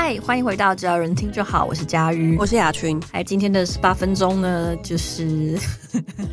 [0.00, 3.02] 嗨，欢迎回到只要有人听就好，我是佳瑜，我是雅群。
[3.10, 5.58] 哎，今天的十八分钟呢，就是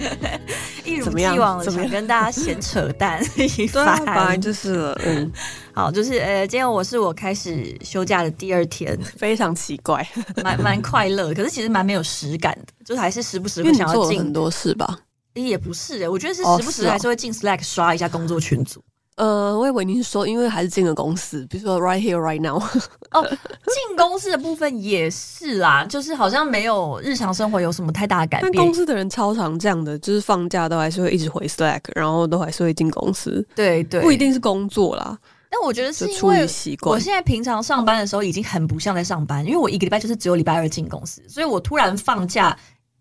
[0.85, 3.19] 一如既往的想跟大家闲扯淡
[3.57, 5.01] 一番， 本来就是了。
[5.03, 5.31] 嗯，
[5.73, 10.07] 好，就是呃，今天我是我开始休假的第二天，非常奇怪，
[10.43, 14.99] 蛮蛮快乐，可是其实蛮没有实感的，就是还是时不时会想要进很多事吧。
[15.33, 18.79] 也不是哎，我觉得是时不时还是会进 Slack 刷一下工作群组。
[19.15, 22.61] 呃，我以为您是说，因为还是进了公司，比如说 right here right now。
[23.11, 28.51] 哦，进公司的部分也是啦，就是好像没有日常生活有什么太大的改变。
[28.53, 33.47] 但公司的人超常这样的，就是放假都还是会一直回 Slack，然后都还是会进公司。
[33.55, 35.17] 对对，不一定是工作啦。
[35.49, 36.45] 但我觉得是因为
[36.81, 42.57] 我现在平常上班的时候已经很不像在上班，因为我一个礼拜就是只有礼拜二进公司，所以我突然放假。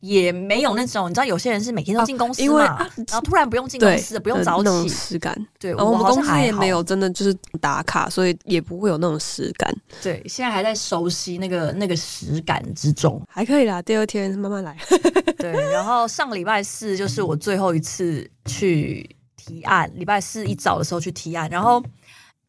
[0.06, 5.34] 也没有那种，你知道有些人是每天都进公司嘛，啊、然后突然不用进公司，不用早起，实感。
[5.58, 9.74] 对，我们公司也没有真的就是打卡，所以也不会有那种实感。
[10.02, 13.80] 对，现在还在熟悉那个那个实感之中，还可以啦。
[13.80, 14.77] 第二天慢慢来。
[15.38, 21.83] 对，然后上个礼拜四就是我最后一次去提案，礼拜四一早的时候去提案，然后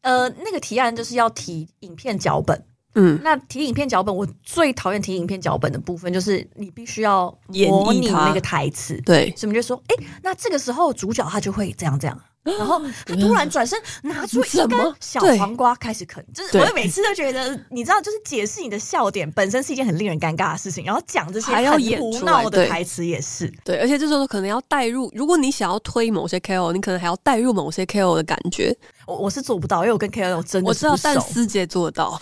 [0.02, 2.62] 呃，那个提案就是要提影片脚本。
[2.96, 7.26] 嗯，那提影片脚本，我最讨厌提影片脚本的部分就是你必须要
[7.68, 12.20] 模拟那个台词，对，所以我们就说，哎、欸，那这个时候主角他就会这样这样，
[12.58, 28.76] 然后他突然转身拿出一根小黄瓜开始啃，就是我每次都觉得，你知道，就是解释你的笑点本身是一件很令人尴尬的事情，然后讲这些还要演胡闹的台词也是对，对，而且这时候可能要带入，如果你想要推某些 KOL，你可能还要带入某些 KOL 的感觉。
[29.06, 32.20] 我我是做不到，因为我跟 KOL 真的我知道，但思杰做得到。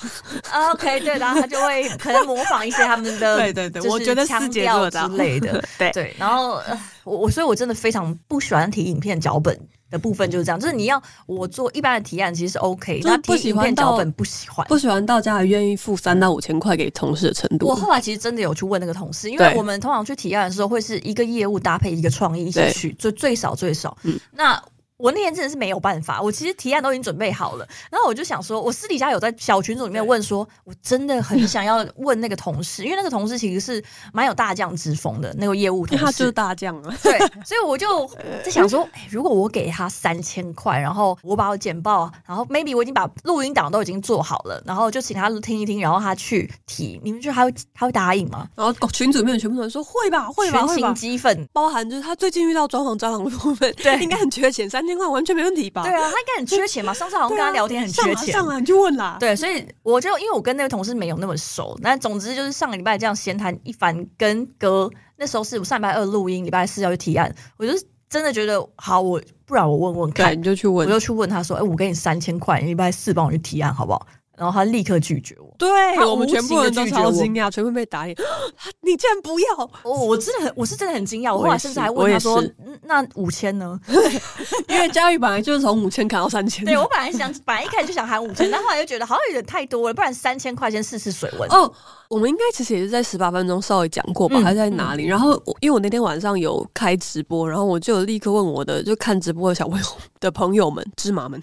[0.73, 6.15] OK，对，然后他就会可能模仿一些他们的，对对对，我觉得思杰做得到之类的， 对对。
[6.19, 6.61] 然后
[7.05, 9.59] 我我所以，我真的非常不喜欢提影片脚本
[9.95, 17.67] 的部分，就是这样，就是你要我做一般的提案，其实是 OK，那不喜欢脚本不喜欢，不喜欢到家还愿意付三到五千块给同事的程度。
[17.69, 24.61] 我后来其实真的有去问那个同事，因为我们通常去提案的时候，会是一个业务搭配一个创意一起去，就最少最少，嗯，那。
[24.97, 36.97] 我那天真的是没有办法，我其实提案都已经准备好了，然后我就想说，我私底下有在小群组里面问说，我真的很想要问那个同事，因为那个同事其实是蛮有大将之风的那个业务同事，他就是大将啊。
[37.03, 38.09] 对，所以我就
[38.45, 48.49] 在想说，欸，如果我给他三千块，然后我把我简报，然后 maybe 我已经把录音档都已经做好了，然后就请他听一听，然后他去提，你们觉得他会他会答应吗？
[48.55, 55.83] 然后群组里面全部人说会吧，会吧，全情激愤，包含就是他最近遇到装潢蟑螂的部分，对，应该很缺钱，三千块完全没问题吧。
[55.83, 56.93] 对啊，他应该很缺钱嘛。
[56.95, 59.17] 上次好像跟他聊天很缺钱，啊、上来、啊、你就问啦。
[59.21, 67.73] 对，所以我就因为我跟那个同事没有那么熟，那总之就是上个礼拜这样闲谈一番，跟哥那时候是我上礼拜二录音，礼拜四要去提案，我就
[68.09, 74.07] 真的觉得好，我不然我问问看，你就去问，我就去问他说，哎，我给你三千块，礼拜四帮我去提案好不好？
[74.37, 75.69] 然后他立刻拒绝我，对
[76.05, 78.17] 我们全部人都超惊讶，全部被打脸。
[78.83, 79.71] 你竟然不要！
[79.85, 81.33] 我我真的很，我是真的很惊讶。
[81.35, 82.43] 我后来甚至还问他说
[82.83, 83.79] ：“那五千呢？”
[84.69, 86.65] 因为佳玉本来就是从五千砍到三千。
[86.65, 91.49] 对，我本来想，本来一开始就想喊五千，但后来又觉得好像有点太多了，不然三千块钱试试水温。
[91.51, 91.73] 哦，
[92.09, 94.41] 我们应该其实也是在十八分钟稍微讲过吧？
[94.41, 95.07] 还是在哪里？
[95.07, 99.87] 然后因为我那天晚上有开直播，然后我就立刻问我的就看直播的小朋友
[100.19, 101.41] 的朋友们、芝麻们，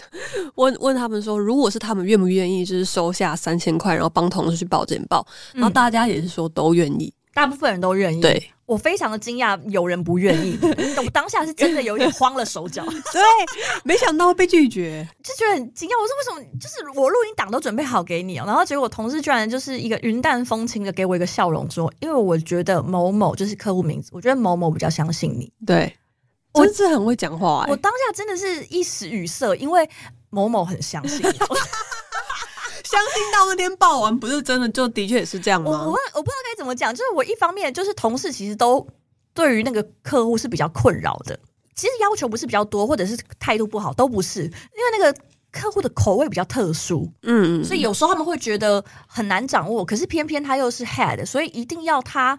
[0.56, 2.81] 问问他们说，如果是他们愿不愿意，就是。
[2.86, 8.22] 收下三千块，然后帮同事去报简报，然后大家也是说都愿意，大部分人都愿意。
[8.22, 10.58] 对，我非常的惊讶，有人不愿意。
[10.98, 13.22] 我当下是真的有点慌了手脚， 对，
[13.84, 15.94] 没想到被拒绝， 就觉得很惊讶。
[15.94, 16.60] 我说为什么？
[16.60, 25.94] 就是我录音档都准备好给你哦，然后结果同事居然就是一个云淡风轻的给我一个笑容，说：“因为我觉得某某就是客户名字，我觉得某某比较相信你。”对，
[26.54, 27.72] 我真是很会讲话、欸。
[27.72, 29.90] 我当下真的是一时语塞，因为
[30.30, 31.32] 某某很相信你。
[32.92, 35.72] 相信到那天报完，不是真的，就的确也是这样吗？
[35.72, 38.86] 我我我不知道该怎么讲，就是我一方面就是同事其实都
[39.34, 41.40] 对于那个客户是比较困扰的，
[41.74, 45.18] 其实要求不是比较多，或者是态度不好，都不是，因为那个
[45.52, 52.38] 客户的口味比较特殊，嗯嗯，所以有时候他们会觉得很难掌握，可是偏偏他又是 head，所以一定要他。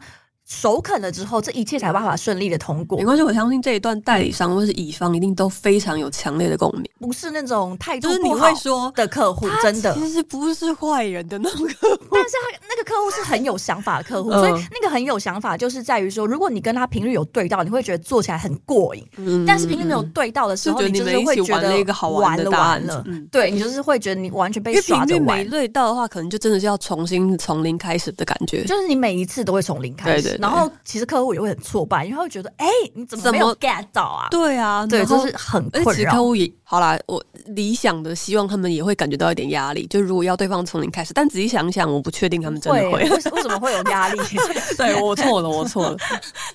[0.53, 2.99] 首肯了之后，这一切才办法顺利的通过。
[2.99, 6.85] 没关系，我相信这一段代理商或是乙方一定都非常有强烈的共鸣。
[7.01, 8.47] 不是那种态度不好
[8.95, 19.07] 的客户，真的其实不是坏人的那种客户，但是他那个客户是很有想法的客户，所以那个很有想法就是在于说，如果你跟他频率有对到，你会觉得做起来很过瘾。
[19.17, 25.39] 嗯，但是频率没有对到的时候，你就是会觉得一个好玩的完了，对你就是会觉得你完全被耍着玩。
[25.39, 34.29] 没对到的话，可能就真的是要重新从零开始的感觉，就是你每一次都会从零开始，然后其实客户也会很挫败，因为他会觉得，哎、欸，你怎么没有 get 到啊？
[34.31, 36.13] 对啊，对，就是很困扰。
[36.13, 43.05] 客户也好啦，我理想的希望他们也会感觉到一点压力，就如果要对方从零开始，但仔细想想，我不确定他们真的会。
[43.05, 44.19] 为 为什么会有压力？
[44.79, 45.97] 对，我错了，我错了。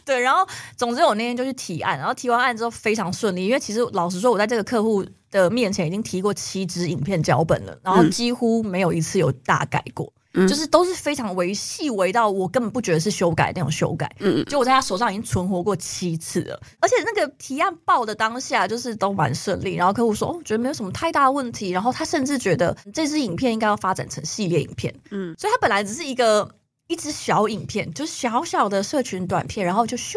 [0.04, 0.44] 对，然后
[0.76, 10.12] 总之我那天就去提案，然后提完案之后非常顺利，因为其实老实说，我在这个客户的面前已经提过七支影片脚本了，然后几乎没有一次有大改过。
[10.38, 26.50] 嗯、就是都是非常微细微到我根本不觉得是修改那种修改，嗯嗯，就我在他手上已经存活过七次了，而且那个提案报的当下就是都蛮顺利，然后客户说哦，觉得没有什么太大问题，然后他甚至觉得这支影片应该要发展成系列影片，嗯，所以他本来只是一个
[26.88, 30.16] 一支小影片，就是小小的社群短片，然后就咻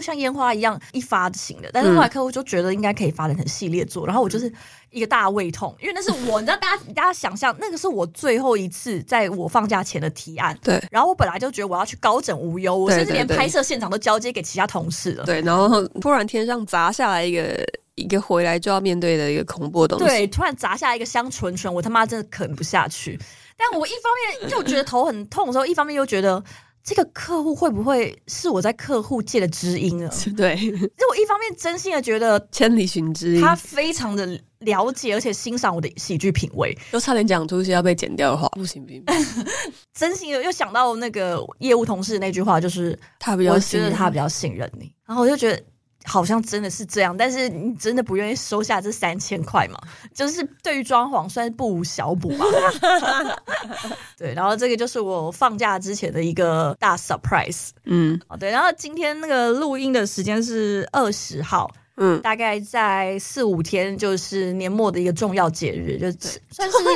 [0.00, 4.52] 像烟花一样一发型的，但是后来客户就觉得应该可以发展成系列做，然后我就是。
[4.92, 10.54] 一个大胃痛，因为那是我，你知道，大家大家想象，那个是我最后一次在我放假前的提案。
[10.62, 10.78] 对。
[10.90, 15.24] 然后我本来就觉得我要去高枕无忧，我甚至连拍摄现场都交接给其他同事了。
[15.24, 20.14] 对，然后突然天上砸下来一个一个回来就要面对的一个恐怖的东西。
[20.14, 23.18] 对，突然砸下一个香醇醇，我他妈真的啃不下去。
[23.56, 24.12] 但我一方
[24.42, 26.44] 面又觉得头很痛的时候，一方面又觉得。
[26.84, 30.12] 这个客户会不会是我在客户界的知音啊？
[30.36, 34.26] 对，就我一方面真心的觉得千里寻知音，他非常的
[34.58, 39.04] 了解而且欣赏我的喜剧品味，又差点讲出一些要被剪掉的话，不行不行。
[39.94, 45.62] 真心的又想到那个业务同事那句话，就是他比较，我觉得他比较信任你，然后我就觉得。
[46.04, 49.78] 好像真的是这样，但是你真的不愿意收下这三千块吗？
[50.12, 52.44] 就是对于装潢算是不无小补吧。
[54.16, 57.70] 对，然后这个就是我放假之前的一个大 surprise。
[57.84, 61.70] 嗯，对，然后今天那个录音的时间是二十号。
[61.96, 66.94] 嗯，大概在四五天，就是年末的一个重要节日，就是 算是算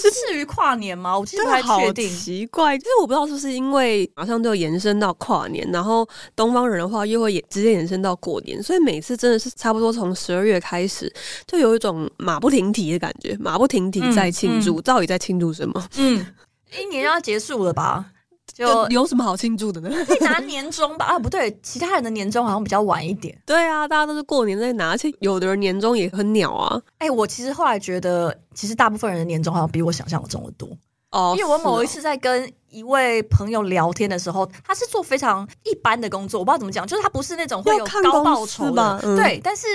[0.00, 1.18] 是次于跨年吗？
[1.18, 2.08] 我其实不太确定。
[2.10, 6.06] 奇怪，就是我不知道是不是因为马上就延伸到跨年，然后
[6.36, 11.10] 东方人的话又会也直接延伸到过年，所以每次真的是差不多从十二月开始，
[11.46, 15.88] 就有一种马不停蹄的感觉，马不停蹄在庆祝，嗯嗯、到底在庆祝什么？
[15.96, 16.26] 嗯，
[16.78, 18.04] 一年要结束了吧？
[18.52, 19.90] 就有什么好庆祝的呢？
[20.06, 21.06] 可以拿年终吧？
[21.06, 23.36] 啊，不对，其他人的年终好像比较晚一点。
[23.46, 26.80] 对啊，大家都是过年在拿，而且有的人年终也很鸟啊。
[26.98, 30.68] 哎、欸，我其实后来觉得，其实大部分人的年终好像比我想象中的多。
[31.10, 39.66] 哦，因为我某一次在跟一位朋友聊天的时候，他是做非常一般的工作，我不知道怎么讲，就是他不是那种会有高报酬的，嗯、对，但是。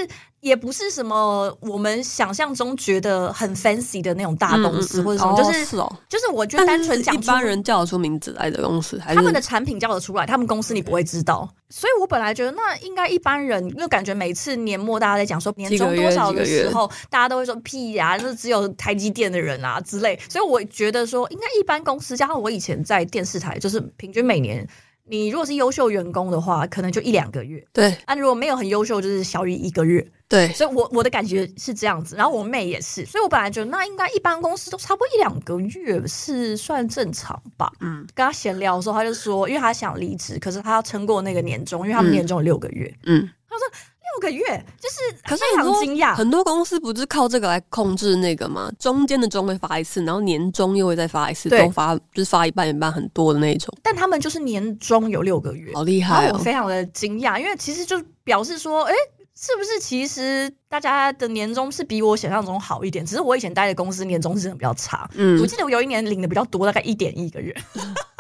[0.44, 5.66] 也不是什么我们想象中觉得很 fancy 的那种大公司，或者什么，就是
[6.10, 11.50] 就是我觉得单纯讲一般人叫得出名字来的公司，他们的产品叫得出来，他们公司你不会知道。
[11.70, 20.20] 所以我本来觉得那应该一般人，因为感觉每次年末大家在讲说年终多少的时候，大家都会说屁呀，就是只有台积电的人啊之类。
[20.28, 24.68] 所以我觉得说应该一般公司，加上我以前在电视台，就是平均每年。
[25.06, 27.62] 你如果是优秀员工的话，可能就一两个月。
[27.74, 30.06] 对，啊，如果没有很优秀，就是小于一个月。
[30.30, 32.16] 对，所以我我的感觉是这样子。
[32.16, 37.70] 然后我妹也是，所以我本来觉得那应该一般公司都差不多一两个月是算正常吧。
[37.82, 42.92] 嗯，跟他闲聊的时候，他就说，因为他想离职，可是他要撑过那个年终，因为他们年终有六个月。
[43.04, 43.66] 嗯，他说。
[44.14, 44.44] 六个月
[44.80, 48.72] 就是，可是很惊讶，很多公司不是靠这个来控制那个吗？
[48.80, 53.74] 中间的终会发一次，然后年终又会再发一次，都发就是发一半一半很多的那种。
[53.82, 56.32] 但他们就是年终有六个月，好厉害哦！
[56.34, 58.94] 我非常的惊讶，因为其实就表示说，哎，
[59.36, 63.06] 是不是其实大家的年终是比我想象中好一点？
[63.06, 65.10] 只是我以前待的公司年终是真的比较差。
[65.16, 67.56] 嗯，我记得我有一年领的比较多，大概一点一个月。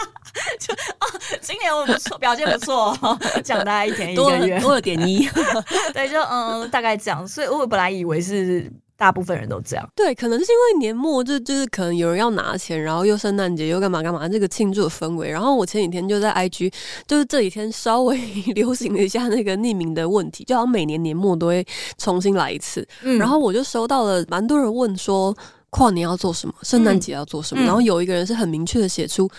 [0.65, 1.07] 就啊，
[1.41, 2.97] 今年我不错，表现不错，
[3.43, 5.27] 奖大概一点一个月，多了点一，
[5.93, 7.27] 对，就嗯，大概这样。
[7.27, 15.29] 所以我本来以为是大部分人都这样，对，可能是因为年末就就是可能有人要拿钱，然后又圣诞节又干嘛干嘛，这个庆祝的氛围。
[15.29, 16.71] 然后我前几天就在 IG，
[17.05, 18.17] 就是这几天稍微
[18.55, 21.65] 流行了一下那个匿名的问题，就好像每年年末都会
[21.97, 22.87] 重新来一次。
[23.01, 25.35] 嗯，然后我就收到了蛮多人问说，
[25.69, 27.63] 跨年要做什么，圣诞节要做什么。
[27.63, 29.29] 嗯，然后有一个人是很明确的写出。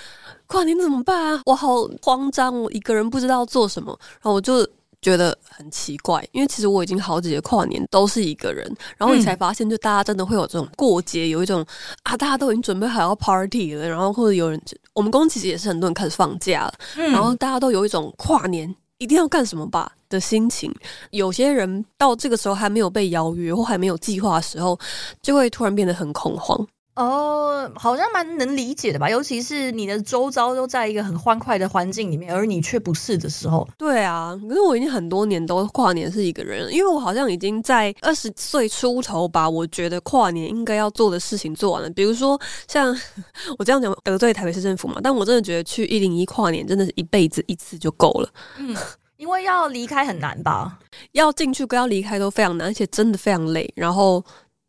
[0.46, 1.42] 跨年怎么办啊？
[1.46, 4.66] 我好慌张，我一个人不知道做什么，然后我就
[5.00, 8.64] 觉得很奇怪，因为其实我已经好几个跨年都是一个人，
[8.96, 11.64] 然后你才发现，就大家真的会有这种过节，有一种
[12.04, 14.60] 啊，大家都已经准备好要 party 了，然后或者有人，
[14.92, 20.74] 我们公司其实也是很多人开始放假了，然后大家都有一种跨年一定要干什么吧的心情，
[21.10, 24.78] 有些人到这个时候还没有被邀约或还没有计划的时候，
[25.20, 26.66] 就会突然变得很恐慌。
[26.96, 33.68] 哦，好像蛮能理解的吧，尤其是你的周遭都在一个很欢快的环境里面，而你却不是的时候。
[33.76, 41.90] 对啊，可是我已经很多年都跨年是一个人，因为我好像已经在二十岁出头把我觉得跨年应该要做的事情做完了。
[41.90, 42.96] 比如说，像
[43.58, 48.28] 我这样讲得罪台北市政府嘛，但我真的觉得去一零一跨年真的是一辈子一次就够了。
[48.58, 48.76] 嗯。
[49.16, 50.78] 因为要离开很难吧？
[51.12, 53.68] 要进去跟要离开都非常难，而且真的非常累。
[53.74, 54.24] 然后。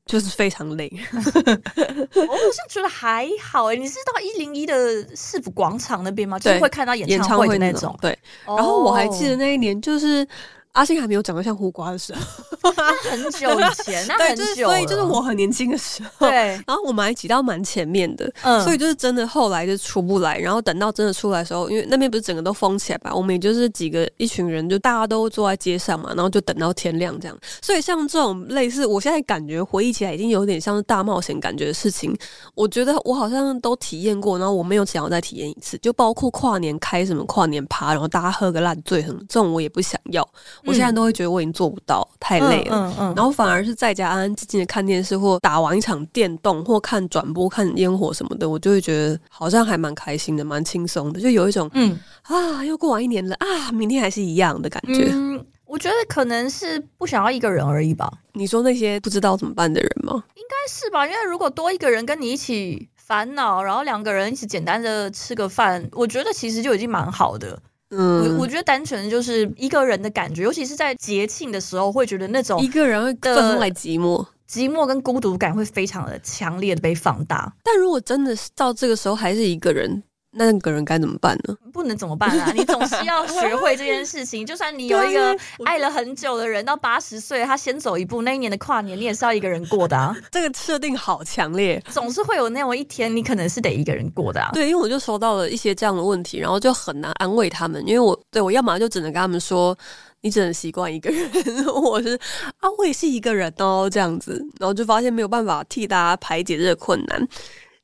[0.06, 3.76] 就是非常累， 我好像觉得还好哎。
[3.76, 6.38] 你是到一零一的市府广场那边吗？
[6.40, 7.98] 就是会看到演唱会的那种。
[8.02, 10.28] 对，然后我还记得那一年就是。
[10.76, 12.72] 阿信还没有长得像胡瓜的时候，
[13.10, 16.36] 很久以前， 那很久，对，就是所以就是我很年轻的时候，对。
[16.68, 20.38] 然后我们还挤到蛮前面的，嗯，所以就是真的后来就出不来。
[20.38, 27.38] 然后等到真的出来的时候，因为那边不是整个都封起来吧，我们也就是几个一群人，就大家都坐在街上嘛，然后就等到天亮这样。
[27.62, 32.14] 所以像这种类似，我现在感觉回忆起来已经有点像是大冒险感觉的事情，
[32.54, 40.28] 我觉得我好像都体验过，然后我没有想要再体验一次，就包括跨年开什么跨年趴，然后大家喝个烂醉什么，这种我也不想要。
[40.66, 42.76] 我现在都会觉得我已经做不到，太累了。
[42.76, 55.10] 嗯嗯嗯、然后反而是在家安安静静的看电视，或打完一场电动，或看转播、看烟火什么的，我就会觉得好像还蛮开心的，蛮轻松的，就有一种嗯啊，又过完一年了啊，明天还是一样的感觉。
[55.12, 58.12] 嗯，我觉得可能是不想要一个人而已吧。
[58.34, 60.24] 你说那些不知道怎么办的人吗？
[60.36, 67.60] 应该是吧，因为如果多一个人跟你一起烦恼，然后两个人一起简单的吃个饭，我觉得其实就已经蛮好的。
[67.98, 77.54] 嗯，我我觉得单纯就是一个人的感觉，尤其是在节庆的时候，会觉得那种一个人会分外寂寞，寂寞跟孤独感会非常的强烈的被放大。
[77.64, 80.04] 但如果真的是到这个时候还是一个人。
[80.38, 81.56] 那个人该怎么办呢？
[81.72, 82.52] 不能怎么办啊？
[82.56, 84.46] 你总是要学会这件事情。
[84.46, 90.16] 就算你有一个爱了很久的人，到八十岁他先走一步，那一年的跨年你也是要一个人过的啊。
[90.32, 94.50] 这个设定好强烈，总是会有那么一天，你可能是得一个人过的啊。
[94.54, 99.78] 对，因为我就收到了一些这样的问题，然后就很难安慰他们，因为我对我要么就只能跟他们说，
[100.22, 101.30] 你只能习惯一个人，
[101.74, 102.20] 我是
[102.60, 107.28] 啊，我也是一个人哦，这样子，然后就发现没有办法替大家排解这个困难。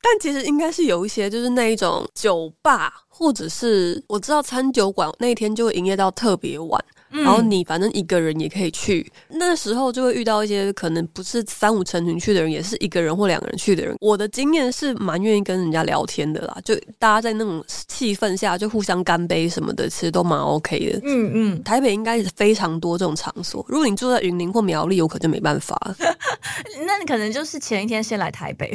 [0.01, 6.83] 但其实应该是有一些，就是那一种酒吧，或者是我知道餐酒馆那一天就会营业到特别晚。
[7.11, 13.95] 然后你反正一个人也可以去，那时候就会遇到一些可能不是三五成群去的人，也是一个人或两个人去的人。
[13.99, 20.99] 我的经验是蛮愿意跟人家聊天的啦，就大家在那种气氛下就互相干杯什么的，其实都蛮 OK 的。
[21.03, 23.65] 嗯嗯，台北应该是非常多这种场所。
[23.67, 25.77] 如果你住在云林或苗栗，我可就没办法。
[26.85, 28.73] 那你可能就是前一天先来台北，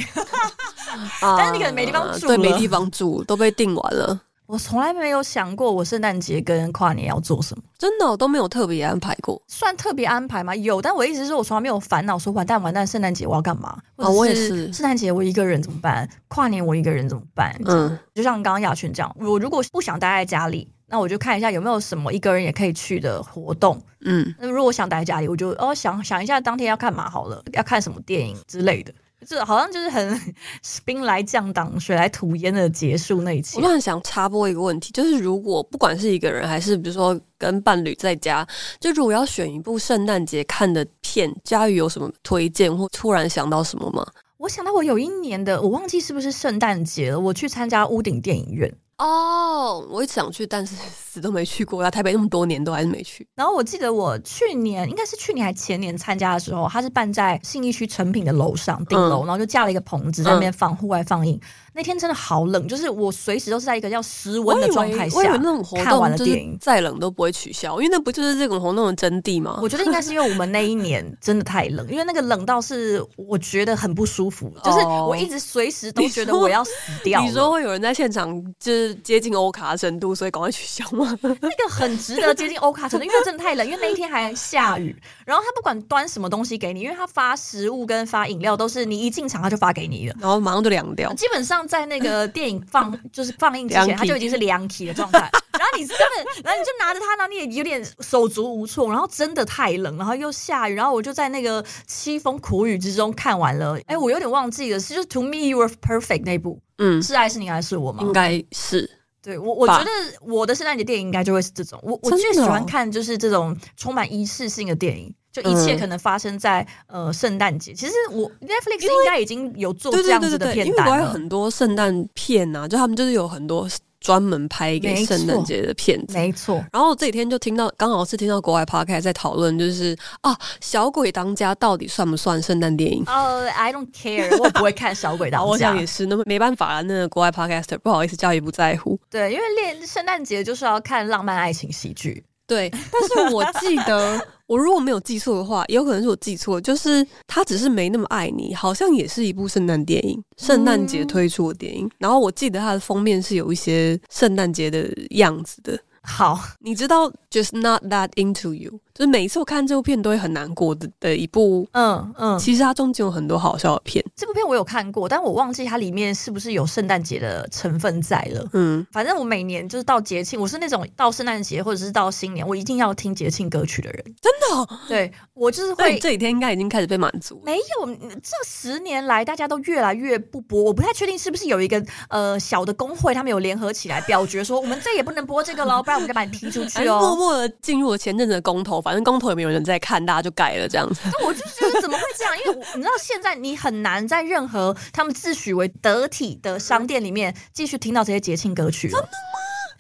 [1.21, 4.21] 但是你可能没地方住，对，没地方住都被订完了。
[4.47, 9.41] 我从来没有想过，我圣诞节跟跨年要做什么，真的我都没有特别安排过。
[9.49, 10.55] 算特别安排吗？
[10.55, 13.77] 有，但我一直是我从来没有烦恼说完蛋完蛋，圣诞节我要干嘛？
[13.97, 14.73] 啊，我也是。
[14.73, 16.09] 圣诞节我一个人怎么办？
[16.29, 17.55] 跨年我一个人怎么办？
[17.65, 23.83] 嗯，就像刚刚雅群这样，我如果不想待在家里，那我就看一下有没有什么一个人也可以去的活动。
[24.03, 28.95] 嗯，那如果想待在家里，我就哦想想一下当天要干嘛好了，要看什么电影之类的。
[29.25, 30.35] 这好像就是很
[30.85, 33.57] 兵来将挡，水来土掩的结束那一期。
[33.57, 38.47] 我突然想插播一个问题，就是如果不管是一个人还是比如说跟伴侣在家，
[38.79, 44.07] 就如果要选一部圣诞节看的片，家瑜有什么推荐或突然想到什么吗？
[44.39, 48.71] 我想到我有一年的，我忘记是不是圣诞节了，我去参加屋顶电影院。
[48.99, 50.75] 哦我一直想去，但是
[51.17, 51.83] 死都没去过。
[51.83, 53.27] 来台北那么多年，都还是没去。
[53.35, 61.37] 然后我记得我去年应该是去年还前年参加的时候，他是办在信义区成品的楼上顶楼，嗯、然后就架了一个棚子在那边放户外放映。
[61.37, 61.41] 嗯
[61.77, 65.19] 那天真的好冷，就是我随时都是在一个要失温的状态下。
[65.19, 69.59] 我以为那种活动看完了电影再冷都不会取消，因为那不就是这种活动的真谛吗？
[69.61, 76.71] 我觉得应该是因为我们那一年真的太冷，因为那个冷到是我觉得很不舒服， 就是我一直随时都觉得我要死
[77.05, 77.27] 掉你。
[77.27, 81.06] 你说会有人在现场就是接近欧卡程度，所以赶快取消吗？
[81.21, 84.95] 那个很值得接近欧卡程度，因为真的太冷，因为那一天还下雨，
[85.27, 91.67] 然后他不管端什么东西给你，因为他发食物跟发饮料都是你一进场他就发给你了，然后马上就凉掉，基本上。
[91.67, 95.19] 在那个电影放就是放映之前，他就已经是凉体的状态。
[95.19, 98.89] 然后你根本，然后你就拿着它，然后你也有点手足无措。
[98.89, 103.77] 然后真的太冷，然后又下雨，然后我就在那个凄风苦雨之中看完了。
[103.87, 108.03] 哎，我有点忘记了，是就是 To Me You Were Perfect 那部，嗯，是爱是你还是我吗？
[108.03, 108.89] 应该是。
[109.27, 109.91] 对我，我觉得
[110.21, 111.77] 我的圣诞节电影应该就会是这种。
[111.83, 115.13] 我我最喜欢看就是这种充满仪式性的电影。
[115.33, 117.75] 就一切可能发生在、嗯、呃圣诞节。
[117.75, 120.93] 其实我 Netflix 应该已经有做这样子的片单了。
[120.93, 123.69] 因为有很多圣诞片呐、啊，就他们就是有很多
[124.07, 126.15] 专门拍给圣诞节的片子。
[126.15, 126.65] 没错。
[126.73, 133.03] 然后这几天就听到，刚好是听到国外 podcast 在讨论，就是啊，小鬼当家到底算不算圣诞电影？
[133.09, 135.45] 哦、uh,，I don't care，我不会看小鬼当家。
[135.51, 138.97] 我想也是，那么没办法啊，那个国外 podcaster 不好意思，教育不在乎。
[139.11, 142.23] 对，因为恋圣诞节就是要看浪漫爱情喜剧。
[142.47, 144.27] 对，但是我记得。
[144.47, 151.85] 我如果没有记错的话，也有可能是我记错，就是他只是没那么爱你，好像也是一部圣诞电影，圣诞节推出的电影。
[151.85, 155.77] 嗯、然后我记得它的封面是有一些圣诞节的样子的。
[156.01, 161.69] 好，你知道 Just Not That Into You，就是每一次我看这部片都会很难过的的一部。
[161.73, 164.03] 嗯嗯，其实它中间有很多好笑的片。
[164.17, 168.49] 这部片我有看过，但我忘记它里面是不是有圣诞节的成分在了。
[168.55, 174.03] 嗯，反正我每年就是到节庆，我是那种到圣诞节或者是到新年，我一定要听节庆歌曲的人。
[174.23, 174.79] 真的、哦？
[174.89, 175.99] 对，我就是会。
[175.99, 177.43] 这几天应该已经开始被满足。
[177.45, 177.87] 没有，
[178.23, 185.97] 这十年来大家都越来越不播，我不太确定是不是有一个呃小的工会，他们有联合起来表决说，我们再也不能播这个了，不然。
[185.97, 187.01] 我们就把你踢出去哦！
[187.01, 191.01] 默默的进入了前阵子的公投，反正公投也没有人在看，大家就改了这样子。
[191.07, 192.33] 那我就觉得怎么会这样？
[192.39, 198.93] 因为你知道现在你很难在任何他们自诩为得体的商店里面继续听到这些节庆歌曲了。
[198.93, 199.13] 真的吗？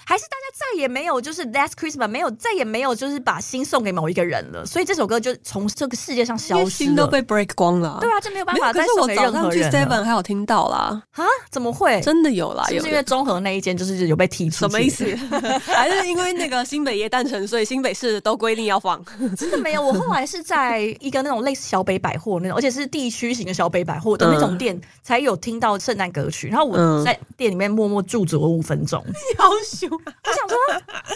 [0.06, 7.98] 还是大家再也没有就是 Last Christmas 没有再也没有就是把心送给某一个人了，所以这首歌就从这个世界上消失了，心都被 break 光了。
[8.00, 9.50] 对啊，这没有办法再送给任何人。
[9.50, 11.24] 可是我早上去 Seven 还有听到啦啊？
[11.50, 12.00] 怎么会？
[12.02, 12.64] 真的有啦？
[12.70, 14.58] 有，是因为中和那一间就是有被踢出？
[14.58, 15.04] 什么意思？
[15.66, 19.04] 还是因为那个新北夜诞城，所以新北市都规定要放？
[19.36, 26.46] 真的没有，我后来是在一个那种类似小北百货那种，而且是地区型的小北百货的那种店，才有听到圣诞歌曲。
[26.46, 29.04] 然后我在店里面默默驻足了五分钟，
[29.36, 29.90] 好凶！
[30.04, 30.56] 我想说。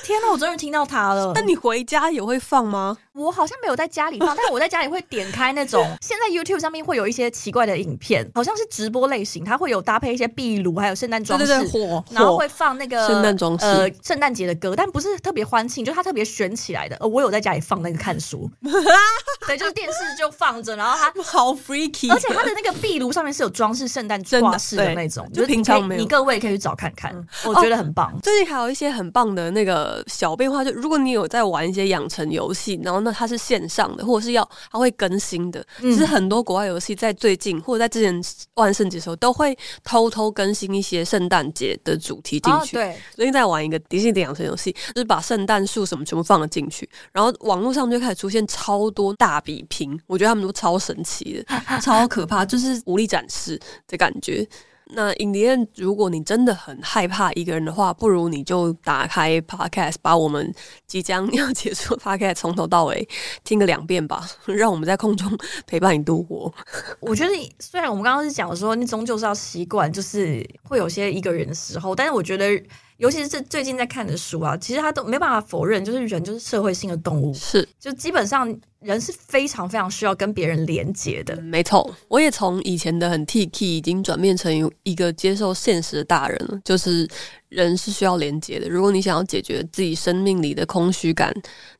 [0.02, 0.30] 天哪！
[0.30, 1.32] 我终于听到他了。
[1.34, 2.96] 那你回家也会放吗？
[3.12, 5.84] 我好像没有在家里放，但是我在家里会点开那种。
[6.00, 11.52] 现在 YouTube 上面会有一些奇怪的影片，好像是直播类型，它会有搭配一些壁炉，还有圣诞装饰，
[12.10, 16.96] 然后会放那个圣诞装饰，呃，圣诞节的歌，但不是特别欢庆，就它特别选起来的。
[16.96, 18.50] 呃，我有在家里放那个看书，
[19.46, 26.00] 对，就是电视就放着，然后它好 freaky，而且它的那个壁炉上面是有装饰圣诞挂饰的那种，就平常没有。
[26.00, 28.18] 你各位可以去找看看，我觉得很棒。
[28.22, 35.64] 最近还有一些很棒的那个小变化，就如果你有在玩一些养成游戏，然后那，它是线上的，或者是要它会更新的。
[35.80, 38.22] 其实很多国外游戏在最近或者在之前
[38.54, 42.76] 万圣节的时候，都会偷偷更新一些圣诞节的主题进去。
[42.76, 53.58] 对，最近在玩一个迪士尼的养成游戏，就是把圣诞树什么全部放了进去，然后网络上就开始出现超多大比拼，我觉得他们都超神奇的，超可怕，就是武力展示
[53.88, 54.46] 的感觉。
[54.92, 60.52] 那 in the end，如果你真的很害怕一个人的话，不如你就打开 podcast，把我们
[60.86, 63.08] 即将 要结束的 podcast 从头到尾
[63.44, 65.30] 听个两遍吧，让我们在空中
[65.66, 66.52] 陪伴你度过。
[67.00, 72.62] 我觉得，虽然我们刚刚是讲说，你终究是要习惯，就是会有些一个人的时候，但是我觉得。
[73.00, 77.66] 尤其是这最近在看的书啊，其实他都没办法否认，就是人就是社会性的动物，是。
[77.78, 81.34] 就基本上人是非常非常需要跟别人连接的。
[81.40, 87.08] 没错，我也从以前的很 T K 已经转变成一个接受现实的大人了，就是
[87.50, 88.68] 人是需要连接的。
[88.68, 91.32] 如果你想要解决自己生命里的空虚感，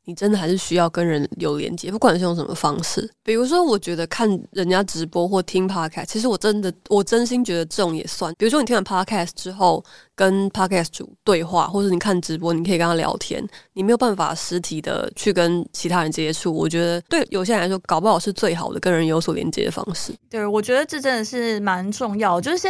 [0.04, 3.08] 你真的还是需要跟人有连接，不管是用什么方式。
[3.22, 8.34] 比如说，我觉得看人家直播或听 Podcast，其实我真的我真心觉得这种也算。
[8.36, 13.46] 比如说，你听完 Podcast 之后，跟 Podcast 主对话，或者你看直播，你可以跟他聊天。
[13.72, 20.12] 你没有办法实体的去跟其他人接触，我觉得对有些人来说，搞不好是最好的跟人有所连接的方式。
[20.28, 22.68] 对，我觉得这真的是蛮重要，就是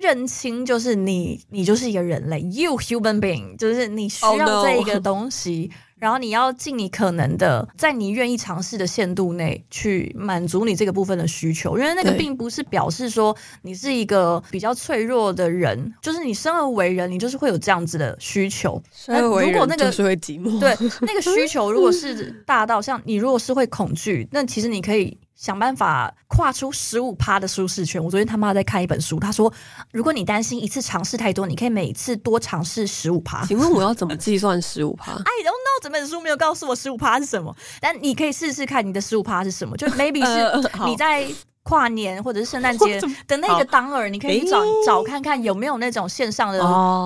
[0.00, 5.70] 认清，就是你，你就是一个人类，You human being，就是你需要这一个东西。
[5.70, 5.80] Oh.
[6.00, 18.82] 然后你要尽你可能的，在你愿意尝试的限度内去满足你这个部分的需求，因为那个并不是表示说你是一个比较脆弱的人，就是你生而为人，你就是会有这样子的需求。
[18.90, 20.58] 生而为人就是会寂寞。
[20.58, 25.18] 对，那个需求如果是大到像你如果是会恐惧，那其实你可以。
[25.40, 28.02] 想办法跨出十五趴的舒适圈。
[28.04, 29.50] 我昨天他妈在看一本书，他说，
[29.90, 33.46] 如果你担心一次尝试太多，你可以每次多尝试十五趴。
[33.46, 35.12] 请问我要怎么计算十五趴？
[35.16, 41.26] I don't know，整本书没有告诉我十五趴是什么，但你可以试试看你的十五趴是什么，就 maybe 是 你在。
[41.62, 46.58] 跨年或者是圣诞节 的那个当儿，你可以找找看看有没有那种线上的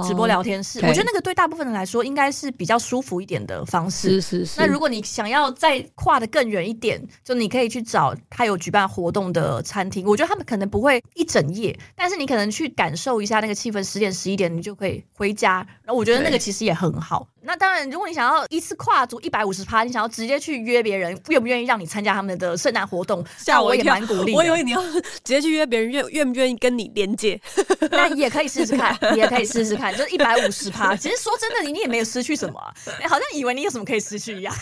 [0.07, 0.79] 直播聊天室。
[0.81, 4.21] 我觉得那个对大部分人来说应该是比较舒服一点的方式。
[4.21, 4.61] 是是是。
[4.61, 10.07] 那如果你想要再跨得更远一点，就你可以去找他有举办活动的餐厅。
[10.07, 15.67] 我觉得他们可能不会一整夜，但是你可能去感受一下那个气氛，十点十一点你就可以回家。
[15.83, 17.27] 然后我觉得那个其实也很好。
[17.47, 23.25] 那当然，如果你想要一次跨足一百五十趴，你想要直接去约别人，愿不愿意让你参加他们的圣诞活动？
[23.39, 24.35] 吓我一跳，我也蛮鼓励。
[24.35, 27.41] 我以为你要 直接去约别人，愿愿不愿意跟你连接？
[27.91, 30.97] 那也可以试试看，也可以试试看，就一百五十趴。
[30.97, 32.73] 其实说真的，你你也没有失去什么啊，
[33.09, 34.55] 好像以为你有什么可以失去一样。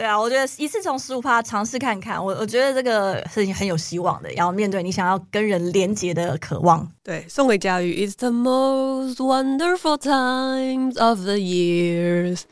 [0.00, 4.32] 对啊，我觉得一次从十五趴尝试看看，我我觉得这个是很有希望的。
[4.32, 12.44] 要面对你想要跟人连接的渴望，对，送给佳宇，It's the most wonderful times of the years。